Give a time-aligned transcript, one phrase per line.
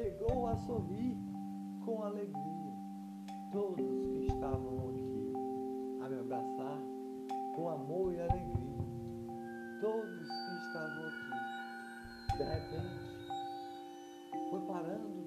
[0.00, 1.14] chegou a sorrir
[1.84, 2.72] com alegria.
[3.52, 5.32] Todos que estavam aqui
[6.02, 6.78] a me abraçar
[7.54, 8.80] com amor e alegria.
[9.80, 13.00] Todos que estavam aqui, de repente,
[14.50, 15.19] foi parando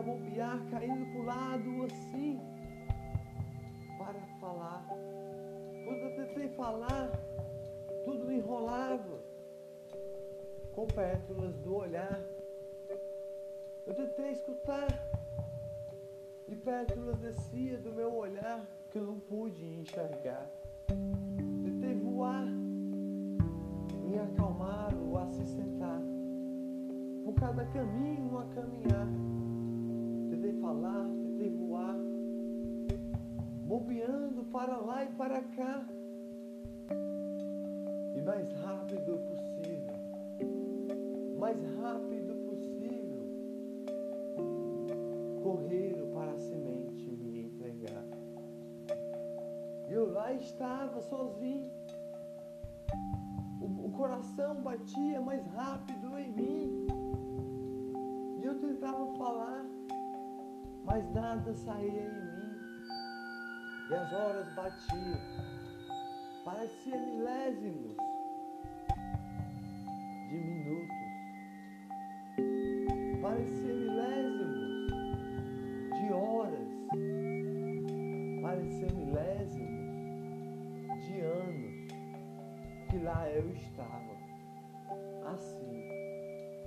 [0.00, 2.40] a bombear, caindo pro lado assim,
[3.98, 4.86] para falar.
[5.84, 7.10] Quando eu tentei falar,
[8.04, 9.20] tudo enrolava
[10.72, 12.18] com pétalas do olhar.
[13.86, 14.88] Eu tentei escutar
[16.48, 20.50] e pétalas descia do meu olhar que eu não pude enxergar.
[21.62, 26.00] Tentei voar, me acalmar ou a se sentar,
[27.22, 28.38] por cada caminho
[34.60, 35.86] para lá e para cá.
[38.14, 39.94] E mais rápido possível,
[41.38, 43.22] mais rápido possível,
[45.42, 48.04] correram para a semente me entregar.
[49.88, 51.70] E eu lá estava sozinho.
[53.62, 56.86] O, o coração batia mais rápido em mim.
[58.42, 59.64] E eu tentava falar,
[60.84, 62.29] mas nada saía em mim.
[63.90, 65.18] E as horas batiam,
[66.44, 67.96] parecia milésimos
[70.28, 70.96] de minutos.
[73.20, 74.92] Parecia milésimos
[75.98, 76.68] de horas.
[78.42, 79.80] Parecia milésimos
[81.06, 81.88] de anos
[82.88, 84.14] que lá eu estava.
[85.34, 85.90] Assim.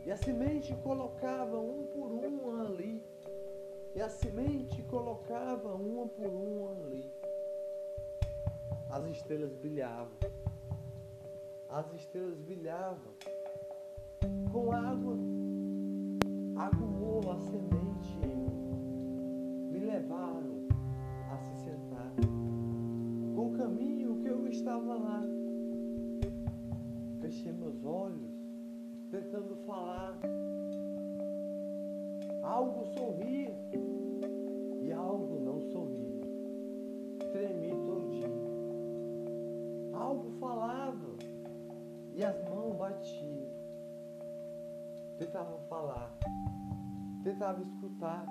[0.06, 3.02] E a semente colocava um por um ali.
[3.96, 7.12] E a semente colocava uma por uma ali.
[8.90, 10.18] As estrelas brilhavam.
[11.70, 13.14] As estrelas brilhavam.
[14.52, 15.16] Com água,
[16.56, 19.70] aguou a semente em mim.
[19.72, 20.68] Me levaram
[21.32, 22.14] a se sentar.
[23.36, 25.22] Com o caminho que eu estava lá.
[27.22, 28.32] Fechei meus olhos,
[29.12, 30.20] tentando falar.
[32.44, 33.56] Algo sorria
[34.82, 36.22] e algo não sorria.
[37.32, 38.44] Tremi todinho.
[39.94, 41.16] Algo falava
[42.14, 43.48] e as mãos batiam.
[45.18, 46.12] Tentava falar,
[47.24, 48.26] tentava escutar.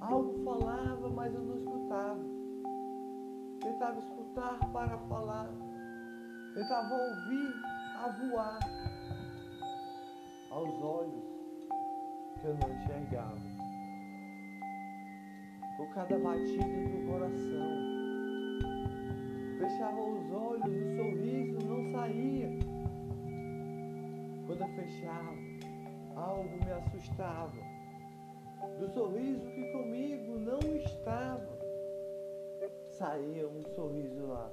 [0.00, 2.24] Algo falava, mas eu não escutava.
[3.60, 5.48] Tentava escutar para falar.
[6.52, 7.54] Tentava ouvir
[7.94, 8.58] a voar
[10.50, 11.41] aos olhos
[12.44, 13.38] eu não enxergava.
[15.76, 17.92] Por cada batida do coração.
[19.58, 22.50] Fechava os olhos, o sorriso não saía.
[24.46, 25.36] Quando eu fechava,
[26.16, 27.72] algo me assustava.
[28.78, 31.58] Do sorriso que comigo não estava.
[32.90, 34.50] Saía um sorriso lá.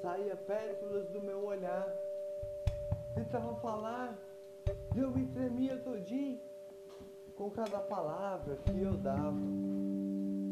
[0.00, 1.94] Saía pétalas do meu olhar.
[3.14, 4.16] Tentava falar
[4.98, 6.40] eu me tremia todinho
[7.36, 9.38] com cada palavra que eu dava.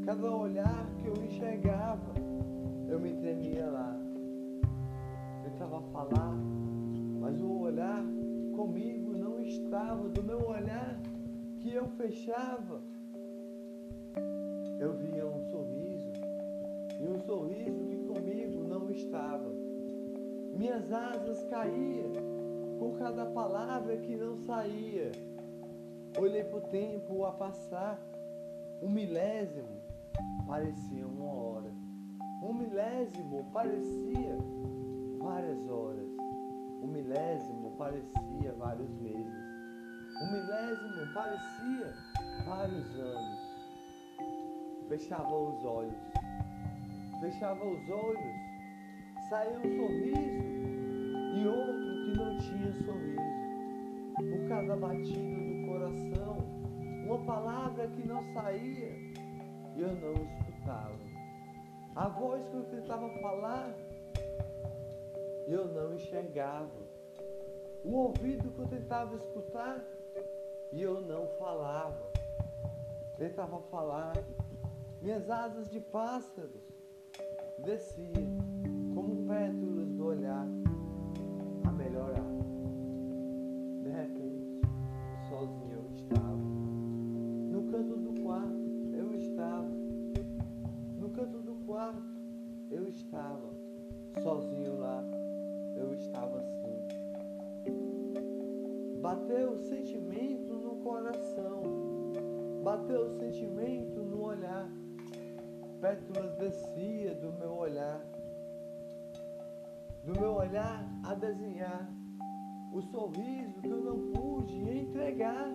[0.04, 2.12] Cada olhar que eu enxergava,
[2.88, 3.98] eu me tremia lá.
[5.42, 6.36] Tentava falar,
[7.20, 8.04] mas o olhar
[8.54, 10.08] comigo não estava.
[10.08, 11.00] Do meu olhar
[11.60, 12.80] que eu fechava,
[14.78, 16.12] eu via um sorriso,
[17.00, 19.52] e um sorriso que comigo não estava.
[20.56, 22.35] Minhas asas caíam
[22.78, 25.12] com cada palavra que não saía.
[26.18, 27.98] Olhei para o tempo a passar,
[28.82, 29.80] um milésimo
[30.46, 31.72] parecia uma hora,
[32.42, 34.38] um milésimo parecia
[35.18, 36.08] várias horas,
[36.82, 39.34] um milésimo parecia vários meses,
[40.22, 41.94] um milésimo parecia
[42.46, 43.56] vários anos.
[44.88, 45.94] Fechava os olhos,
[47.20, 50.65] fechava os olhos, saía um sorriso
[51.36, 53.16] e outro que não tinha sorriso.
[54.16, 56.38] Por cada batida do coração,
[57.04, 58.96] uma palavra que não saía
[59.76, 60.96] e eu não escutava.
[61.94, 63.74] A voz que eu tentava falar,
[65.46, 66.86] eu não enxergava.
[67.84, 69.84] O ouvido que eu tentava escutar
[70.72, 72.10] e eu não falava.
[73.18, 74.14] Tentava falar,
[75.02, 76.66] minhas asas de pássaros
[77.58, 78.36] desciam
[78.94, 80.65] como pétalas do olhar
[81.96, 82.26] melhorar.
[83.82, 84.60] De repente,
[85.28, 86.36] sozinho eu estava.
[86.36, 89.68] No canto do quarto eu estava.
[90.98, 92.02] No canto do quarto
[92.70, 93.50] eu estava.
[94.22, 95.02] Sozinho lá
[95.76, 96.86] eu estava assim.
[99.00, 101.62] Bateu o sentimento no coração.
[102.62, 104.68] Bateu o sentimento no olhar.
[105.80, 108.00] Pétalas descia do meu olhar
[110.06, 111.90] do meu olhar a desenhar
[112.72, 115.48] o sorriso que eu não pude entregar.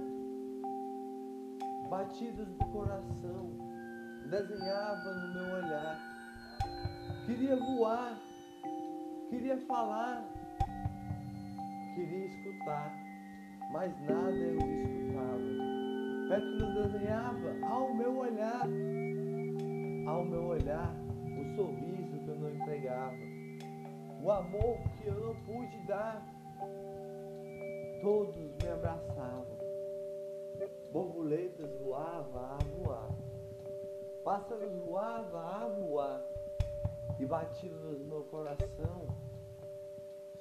[1.89, 3.49] Batidas do coração
[4.29, 5.97] desenhava no meu olhar.
[7.25, 8.17] Queria voar,
[9.29, 10.25] queria falar,
[11.95, 12.93] queria escutar,
[13.71, 15.71] mas nada eu escutava.
[16.29, 18.67] Pétalas desenhava ao meu olhar,
[20.07, 20.93] ao meu olhar,
[21.39, 23.30] o sorriso que eu não entregava,
[24.23, 26.31] o amor que eu não pude dar
[28.01, 29.45] todos me abraçavam.
[30.91, 33.09] Borboletas voavam a voar.
[34.23, 36.21] Pássaros voavam a voar.
[37.19, 39.07] E batiam no meu coração.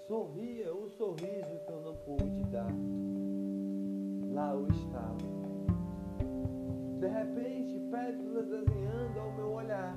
[0.07, 2.73] Sorria o sorriso que eu não pude dar.
[4.33, 5.17] Lá eu estava.
[6.99, 9.97] De repente, pétalas desenhando ao meu olhar.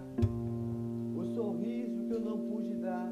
[1.15, 3.09] O sorriso que eu não pude dar.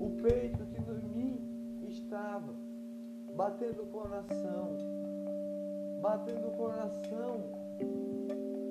[0.00, 2.54] O peito que em mim estava
[3.36, 4.76] batendo o coração,
[6.00, 7.44] batendo o coração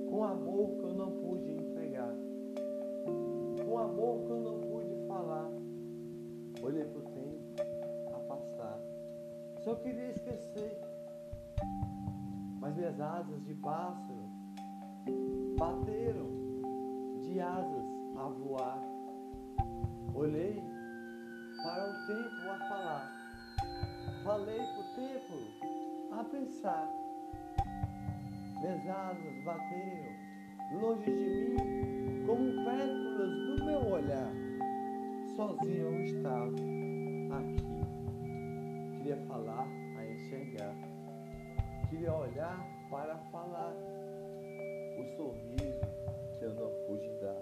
[0.09, 2.15] com amor que eu não pude entregar,
[3.63, 5.51] com amor que eu não pude falar.
[6.63, 7.39] Olhei para o tempo
[8.11, 8.79] a passar,
[9.63, 10.81] só queria esquecer,
[12.59, 14.29] mas minhas asas de pássaro
[15.59, 16.27] bateram
[17.21, 17.85] de asas
[18.17, 18.81] a voar.
[20.15, 20.68] Olhei
[21.63, 23.19] para o tempo a falar
[24.23, 25.37] Falei pro tempo
[26.11, 26.87] a pensar.
[28.59, 30.11] Asas bateram
[30.73, 34.31] longe de mim como pétalas do meu olhar.
[35.35, 36.47] Sozinho eu estava
[37.39, 37.81] aqui.
[38.97, 39.67] Queria falar
[39.97, 40.75] a enxergar.
[41.89, 42.59] Queria olhar
[42.91, 43.73] para falar.
[44.99, 45.79] O sorriso
[46.37, 47.41] que eu não pude dar.